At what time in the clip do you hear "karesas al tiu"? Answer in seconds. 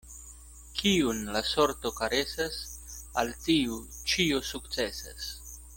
1.99-3.79